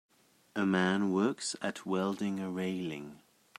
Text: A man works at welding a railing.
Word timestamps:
A 0.55 0.65
man 0.65 1.11
works 1.13 1.55
at 1.61 1.85
welding 1.85 2.39
a 2.39 2.49
railing. 2.49 3.21